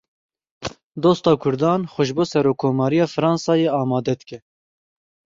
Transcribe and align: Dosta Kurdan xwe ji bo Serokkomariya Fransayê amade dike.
Dosta 1.05 1.33
Kurdan 1.43 1.85
xwe 1.93 2.03
ji 2.11 2.15
bo 2.19 2.25
Serokkomariya 2.29 3.07
Fransayê 3.15 3.67
amade 3.81 4.13
dike. 4.23 4.39